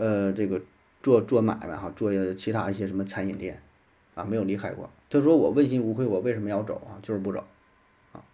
[0.00, 0.58] 呃，这个
[1.02, 3.60] 做做买卖哈，做其他一些什么餐饮店，
[4.14, 4.88] 啊，没有离开过。
[5.10, 6.96] 他说我问心无愧，我为什么要走啊？
[7.02, 7.44] 就是不走，
[8.12, 8.24] 啊。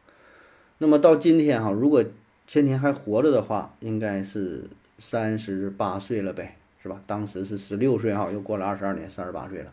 [0.79, 2.05] 那么到今天哈，如果
[2.47, 7.03] 千田还活着的话，应该是三十八岁了呗，是吧？
[7.05, 9.73] 当时是十六岁哈，又过了二十二年，三十八岁了。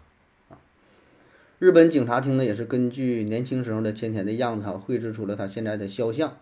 [1.60, 6.36] 日本警察厅呢，也是根据年轻时候的千田的样子哈，绘制出了他现在的肖像。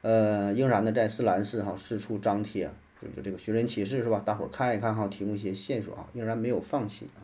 [0.00, 2.68] 呃，仍然呢在四兰市哈四处张贴，
[3.14, 4.20] 就这个寻人启事是吧？
[4.20, 7.22] 大伙儿看一看哈，提供一些线索啊，仍然没有放弃啊。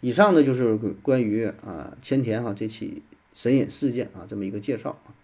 [0.00, 3.02] 以上呢就是关于啊千田哈这起
[3.34, 5.14] 神隐事件啊这么一个介绍啊。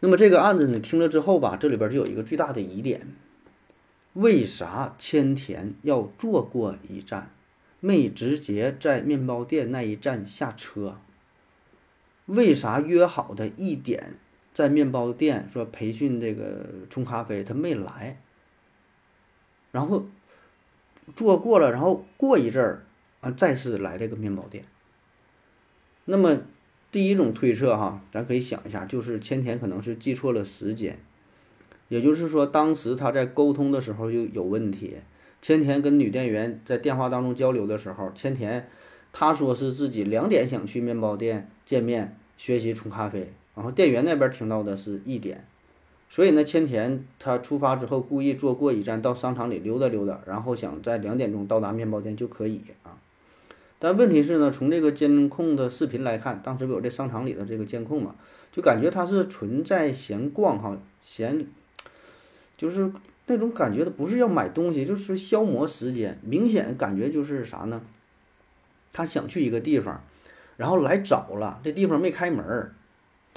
[0.00, 3.08] 那么这个案子呢听了之后吧，这里边就有一个最大的疑点：
[4.12, 7.32] 为啥千田要坐过一站？
[7.78, 10.98] 没直接在面包店那一站下车，
[12.24, 14.14] 为啥约好的一点
[14.56, 18.18] 在面包店说培训这个冲咖啡他没来？
[19.70, 20.06] 然后
[21.14, 22.86] 做过了，然后过一阵儿
[23.20, 24.64] 啊，再次来这个面包店。
[26.06, 26.38] 那么
[26.90, 30.98] 第一种推测哈，咱可以想一下，就是千田可能是记错了时间，
[31.88, 34.96] 也就是说当时他在沟通的时候就有问题。
[35.42, 38.70] 千田跟女店员在电话当中交流的时候，千田
[39.12, 45.44] 他说是自己两点想去面包店见面学习冲咖啡，然后店员那边听到的是一点，
[46.08, 52.96] 所以呢，千田他出发之后故意坐过一站到商场里溜达溜达，然后想在两点钟到达面包店就可以啊。
[53.80, 58.14] 但问题是呢，从这个监控的视频来看，当时有这商场里的这个监控嘛，
[58.52, 61.46] 就感觉他是存在闲逛哈，闲
[62.56, 62.92] 就是。
[63.28, 66.16] 那种感觉，他不是要买东西，就是消磨时间。
[66.22, 67.82] 明显感觉就是啥呢？
[68.92, 70.00] 他想去一个地方，
[70.56, 72.75] 然后来早了，这地方没开门儿，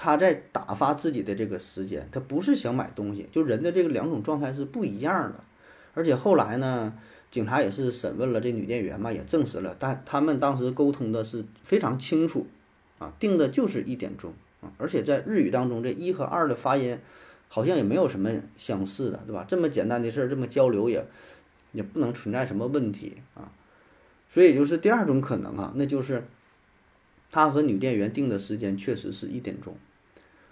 [0.02, 2.08] 他在打发自己的这个时间。
[2.10, 5.44] 他不是想买东西，就人的这个两种状态是不一样的。
[5.94, 6.94] 而且后来呢，
[7.30, 12.48] 警察也是审问了这女店员嘛，也证实了，但他们当时沟通的是非常清楚，
[12.98, 14.32] 啊，定的就是一点钟
[14.62, 16.98] 啊，而且在日语当中，这一和二的发音
[17.50, 19.44] 好像也没有什么相似的，对吧？
[19.46, 21.06] 这么简单的事儿，这么交流也
[21.74, 23.52] 也不能存在什么问题啊，
[24.30, 26.24] 所以就是第二种可能啊，那就是
[27.30, 29.76] 他和女店员定的时间确实是一点钟。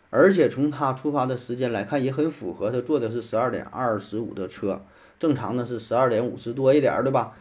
[0.10, 2.72] 而且从他出发的时间来看，也很符合。
[2.72, 4.82] 他坐的是十二点二十五的车，
[5.20, 7.36] 正常呢是十二点五十多一点儿，对吧？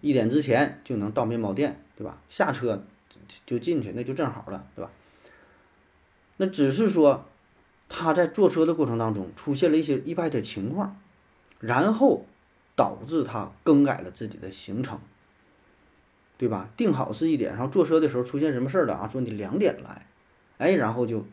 [0.00, 2.18] 一点之前就能到面包店，对吧？
[2.28, 2.84] 下车
[3.44, 4.92] 就进去，那就正好了，对吧？
[6.36, 7.24] 那只是说
[7.88, 10.96] 他在坐车的过程当中出现了一些意外的情况，
[11.58, 12.24] 然后
[12.76, 15.00] 导致他更改了自己的行程，
[16.38, 16.70] 对吧？
[16.76, 19.08] 定好是一点，然后坐车的时候出现什么事儿了啊？
[19.08, 20.06] 说你两点来，
[20.58, 21.26] 哎，然后就。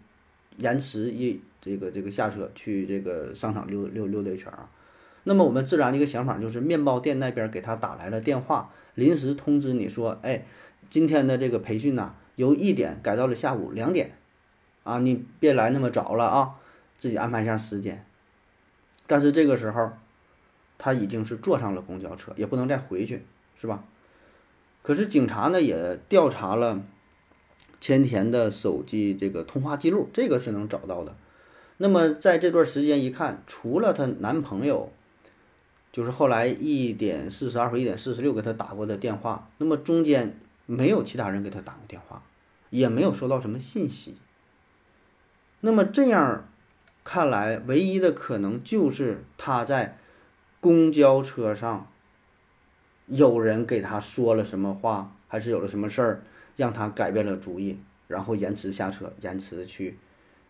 [0.60, 4.70] 延迟一这个这个下车去这个商场溜溜溜达一圈啊，
[5.24, 10.46] 那么我们自然的一个想法就是面包店那边给他打来了电话，临时通知你说，哎，
[10.90, 14.18] 今天的这个培训呢由一点改到了下午两点，
[14.84, 16.56] 啊，你别来那么早了啊，
[16.98, 18.06] 自己安排一下时间。
[19.08, 19.92] 但是这个时候
[20.78, 23.84] 他已经是坐上了公交车，也不能再回去，是吧？
[24.82, 26.84] 可是警察呢也调查了。
[27.82, 31.16] 千田的手机这个通话记录，这个是能找到的。
[31.78, 34.92] 那么在这段时间一看，除了她男朋友，
[35.92, 42.22] 就是后来一点四十二和一点四十六给她打过的电话，那么中间没有其他人给她打过电话，
[42.70, 44.18] 也没有收到什么信息。
[45.62, 46.48] 那么这样
[47.04, 49.98] 看来，唯一的可能就是她在
[50.60, 51.88] 公交车上
[53.08, 56.24] 有人给她说了什么话，还是有了什么事儿。
[56.60, 59.98] 让他改变了主意，然后延迟下车，延迟去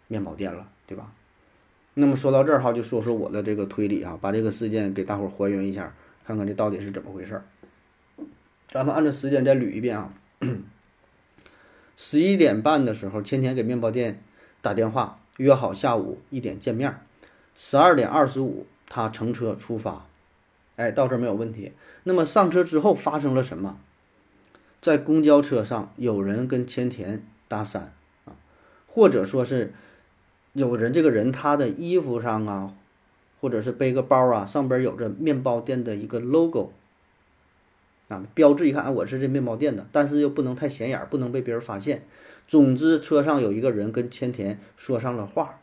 [0.07, 1.13] 面包店了，对吧？
[1.93, 5.93] 那么说到这儿哈，就说说我的这个推理啊，把这个事件给大伙儿还原一下，
[6.25, 7.45] 看看这到底是怎么回事儿。
[8.71, 10.11] 咱们按照时间再捋一遍啊。
[11.95, 14.23] 十一点半的时候，千田给面包店
[14.61, 16.99] 打电话，约好下午一点见面。
[17.55, 20.07] 十二点二十五，他乘车出发，
[20.75, 21.73] 哎，到这儿没有问题。
[22.05, 23.77] 那么上车之后发生了什么？
[24.81, 27.79] 在公交车上，有人跟千田搭讪
[28.23, 28.37] 啊，
[28.87, 29.73] 或者说是
[30.53, 32.73] 有人，这个人他的衣服上啊，
[33.41, 36.71] 或者是背个包啊，上边有着面包店的一个 logo
[38.07, 42.05] 啊，标志一看，啊，我是这面包店的，但是又不能太显眼，不能被别人发现。
[42.47, 45.59] 总之，车上有一个人跟千田说上了话。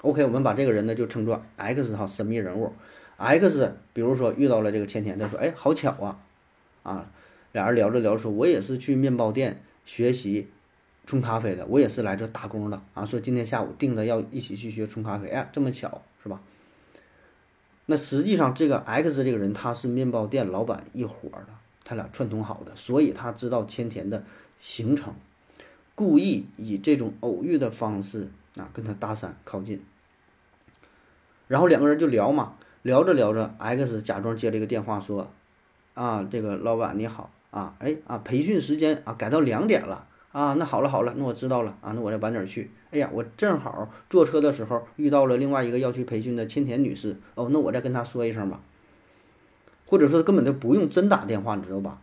[0.00, 2.72] OK，我们把这个人呢就称作 X 哈，神秘人物
[3.18, 3.76] X。
[3.92, 6.18] 比如说遇到了这个千田，他说：“哎，好巧啊，
[6.82, 7.10] 啊。”
[7.52, 10.48] 俩人聊着聊着说：“我也是去面包店学习
[11.06, 16.40] 冲咖啡的，我也是来这打工的啊。”说今天下午定的要一起去学冲咖啡，哎，这么巧是吧？
[17.86, 21.48] 那实际上这个 X 这个人他是面包店老板一伙的，
[21.84, 24.24] 他俩串通好的，所以他知道千田的
[24.56, 25.14] 行程，
[25.94, 29.84] 故意以这种偶遇的方式啊跟他搭讪靠近，
[31.48, 35.30] 然后两个人就聊嘛，聊着聊着，X 假装接了一个电话说
[35.92, 42.70] ：“啊，这个老板你好。”啊，哎啊，培训时间啊改到两点了啊，那好了好了，那我知道了啊，那我再晚点去。
[42.90, 48.62] 哎呀，我正好坐车的时候遇到了另外一个要去培训的千田女士哦，那我再跟她说一声吧。
[49.84, 52.00] 或者说根本就不用真打电话，你知道吧？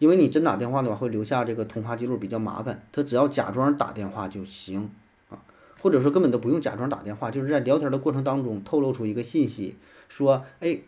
[0.00, 2.84] 因为你真打电话的话会留下这个通话记录，比较麻烦。
[2.90, 4.90] 他只要假装打电话就行
[5.30, 5.38] 啊，
[5.80, 9.76] 或者说根本都不用假装打电话，就是在聊天的过程当中透露出一个信息，
[10.08, 10.80] 说哎。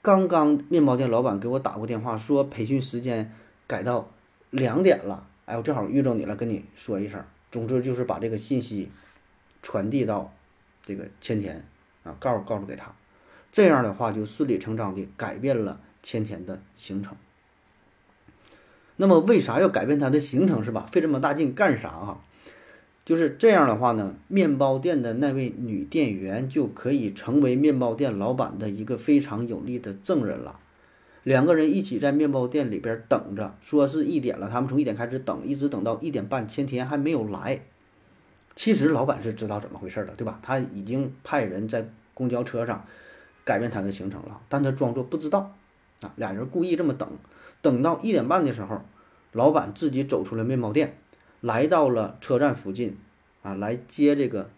[0.00, 3.32] 刚刚面包店老板给我打过电话，说培训时间
[3.66, 4.08] 改到
[4.50, 5.26] 两点了。
[5.44, 7.22] 哎，我正好遇着你了，跟你说一声。
[7.50, 8.90] 总之就是把这个信息
[9.62, 10.32] 传递到
[10.82, 11.64] 这个千田
[12.04, 12.94] 啊，告诉告诉给他。
[13.50, 17.16] 这样的话就顺理成章地改变了千田的行程。
[18.96, 20.86] 那么为啥要改变他的行程是吧？
[20.92, 22.20] 费这么大劲干啥哈？
[23.08, 30.60] 就是这样的话呢，面包店的那位女店员就可以成为面包店老板的一个非常有力的证人了。
[31.22, 37.62] 两个人一起在面包店里边等着，说是一点了，他们从一点开始等，一直等到一点半，千田还没有来。
[38.54, 40.38] 其实老板是知道怎么回事的，对吧？
[40.42, 42.84] 他已经派人在公交车上
[43.42, 45.54] 改变他的行程了，但他装作不知道
[46.02, 46.12] 啊。
[46.16, 47.08] 俩人故意这么等，
[47.62, 48.82] 等到一点半的时候，
[49.32, 50.98] 老板自己走出了面包店。
[51.40, 52.96] 来到了车站附近，
[53.42, 54.50] 啊，来接这个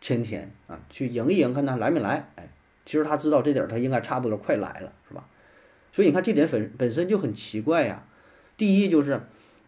[0.00, 2.30] 千田啊，去迎一迎，看他来没来。
[2.36, 2.48] 哎，
[2.84, 5.26] 其实他知道这点，他应该差不多快来了，是吧？
[5.92, 8.04] 所以你看这点本本身就很奇怪呀。
[8.56, 9.20] 第一就是，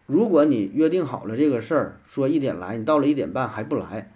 [0.05, 4.11] 如果你约定好了这个事儿，说一点来，你到了一点半还不来，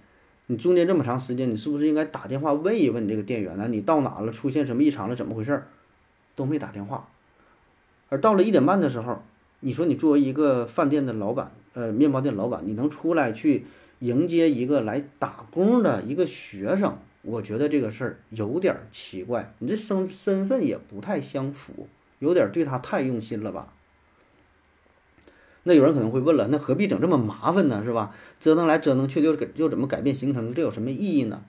[0.48, 3.68] 你中间这么长时间，你是不是应该打电话问一问这个店员呢？
[3.68, 4.32] 你到哪了？
[4.32, 5.16] 出现什么异常了？
[5.16, 5.64] 怎么回事？
[6.36, 7.08] 都没打电话。
[8.10, 9.22] 而到了一点半的时候，
[9.60, 13.66] 你说你作为一个饭店的老板，呃，面包店老板，你能出来去
[14.00, 16.98] 迎接一个来打工的一个学生？
[17.22, 21.88] 我觉得这个事儿有点奇怪，你这身身份也不太相符，
[22.20, 23.74] 有点对他太用心了吧？
[25.64, 27.84] 那有人可能会问了，那何必整这么麻烦呢？
[27.84, 28.16] 是吧？
[28.40, 30.52] 折腾来折腾去，又给又怎么改变行程？
[30.56, 31.44] 这有什么意义呢？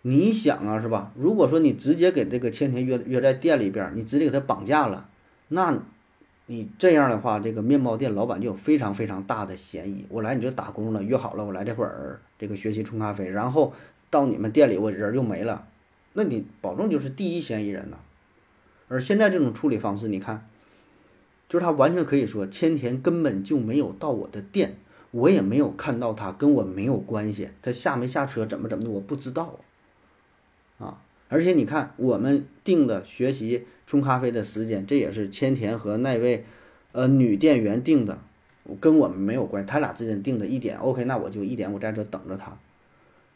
[0.00, 1.12] 你想啊，是吧？
[1.14, 5.10] 如果说你直接给这个千田约约在店里边，你直接给他绑架了，
[5.48, 5.82] 那，
[6.50, 10.04] 你这样的话，这个面包店老板就有非常非常大的嫌疑。
[10.08, 13.72] 我来你这打工了，约好了，我来这会儿这个学习冲咖啡，然后
[14.10, 15.68] 到你们店里我人又没了，
[16.14, 17.98] 那你保证就是第一嫌疑人呢。
[18.88, 20.46] 而现在这种处理方式，你看。
[21.48, 24.76] 就是他完全可以说，千田根本就没有到我的店，
[25.10, 27.50] 我也没有看到他，跟我没有关系。
[27.60, 29.58] 他下没下车，怎么怎么的，我不知道。
[30.78, 36.44] 啊，而且你看，我们定的学习冲咖啡的时间，这也是千田和那位
[36.90, 38.18] 呃女店员定的，
[38.80, 39.68] 跟我们没有关系。
[39.68, 42.58] 他俩之间定的一点，OK，那我就一点，我在这等着他，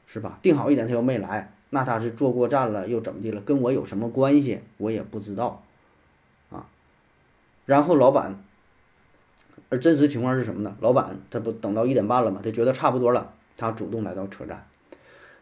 [0.06, 0.40] 是吧？
[0.42, 3.40] 定好一点，他又没来，那他是坐过站了，又怎么的了？
[3.40, 4.58] 跟我有什么关系？
[4.78, 5.62] 我也不知道。
[6.50, 6.66] 啊
[7.64, 8.42] 然后老板，
[9.68, 10.76] 而真实情况是什么呢？
[10.80, 12.40] 老板他不等到一点半了吗？
[12.44, 14.66] 他觉得差不多了，他主动来到车站，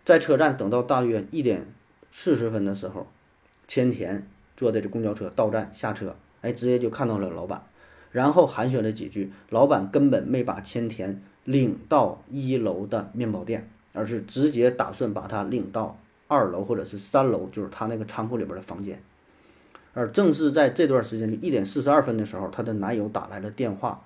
[0.04, 1.66] 在车站等到大约一点
[2.12, 3.08] 四十分的时候，
[3.66, 7.64] 千田坐的这公交车到站下车，哎，直接就看到了老板，
[8.10, 15.98] 然后寒暄了几句，老板根本没把千田领到一楼的面包店，而是直接打算把他领到
[16.28, 19.02] 二楼或者是三楼，就是他那个仓库里边的房间。
[19.94, 24.02] 而正是在这段时间，就一点四十二分的时候，她的男友打来了电话，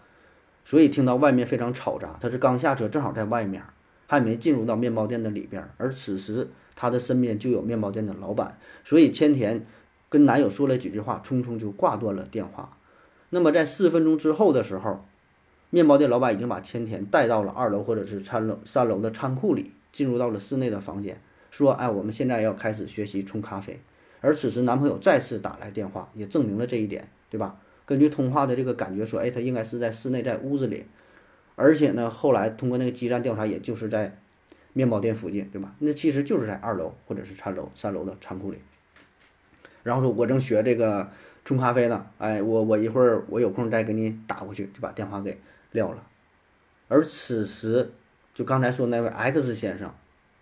[0.65, 2.17] 所以听到外面非常嘈杂。
[2.21, 3.63] 她是刚下车，正好在外面，
[4.09, 5.69] 还没进入到面包店的里边。
[5.77, 9.65] 而此时，她的身边就有面包店的老板，所以千田
[10.09, 12.79] 跟男友说了几句话，匆匆就挂断了电话。
[13.31, 15.05] 那么在四分钟之后的时候，
[15.71, 21.21] 面包店老板已经把千田带到了二楼或者是三楼三楼的仓库里，进入到了室内的房间，
[21.51, 23.81] 说：“哎，我们现在要开始学习冲咖啡。”
[24.23, 27.59] 而此时，男朋友再次打来电话，也证明了这一点，对吧？
[27.85, 30.87] 根据通话的这个感觉说，哎，他应该是在室内，在屋子里。
[31.55, 34.21] 而且呢，后来通过那个基站调查，也就是在
[34.77, 35.75] 面包店附近，对吧？
[35.79, 38.59] 那其实就是在二楼或者是三楼、三楼的仓库里。
[39.83, 41.11] 然后说，我正学这个
[41.47, 46.07] 冲咖啡呢，哎，我我一会儿我有空再给你打过去，就把电话给撂了。
[46.89, 47.91] 而此时，
[48.35, 49.91] 就刚才说那位 X 先生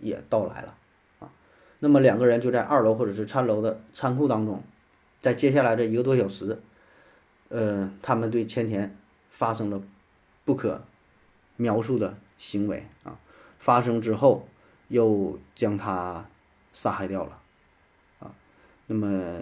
[0.00, 0.76] 也到来了
[1.20, 1.30] 啊。
[1.78, 4.64] 那么两个人就在二楼或者是三楼的仓库当中，
[5.20, 6.60] 在接下来的一个多小时，
[7.50, 8.96] 呃，他们对千田
[9.30, 9.80] 发生了
[10.44, 10.82] 不可
[11.54, 13.16] 描述的行为啊！
[13.58, 14.48] 发生之后，
[14.88, 16.28] 又将他
[16.72, 17.40] 杀害掉了
[18.18, 18.34] 啊！
[18.86, 19.38] 那么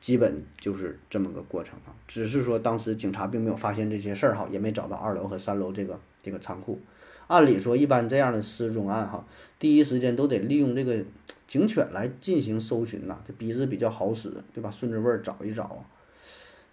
[0.00, 1.94] 基本就是这么个过程啊！
[2.06, 6.80] 只是说当时警察并没有发现这些事儿哈，也没找到二楼和三楼这个这个仓库。
[7.28, 9.24] 按理说，一般这样的失踪案哈，
[9.58, 11.04] 第一时间都得利用这个。
[11.48, 14.70] 警犬来进行搜寻呐，这鼻子比较好使，对吧？
[14.70, 15.84] 顺着味儿找一找。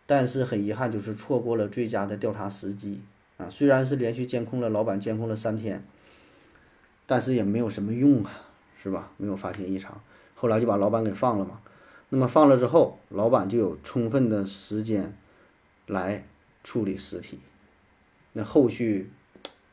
[0.06, 3.02] 但是很遗憾，就是错过了最佳的调查时机
[3.36, 3.50] 啊！
[3.50, 5.84] 虽然是连续监控了老板，监控了三天，
[7.10, 8.30] 但是也没有什么用啊，
[8.78, 9.12] 是吧？
[9.18, 10.00] 没有发现异常，
[10.36, 11.60] 后来就把老板给放了嘛。
[12.10, 15.18] 那么放了之后，老板就有充分的时间
[15.88, 16.24] 来
[16.64, 17.40] 处理尸体。
[18.34, 19.10] 那后续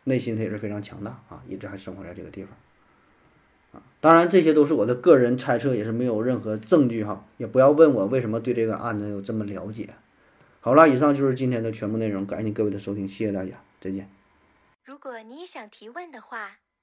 [0.04, 2.52] 内心他也是非常强大啊，一直还生活在这个地方
[3.72, 3.84] 啊。
[4.00, 7.26] 当然，这些都是我的个人猜测，也是没有任何证据哈。
[7.36, 9.90] 也不要问我为什么对这个案子有这么了解。
[10.60, 14.08] 好了，以上就是今天的全部内容，感谢各位的收听，谢谢大家，再见。
[14.86, 16.58] 如果你也想提问的话，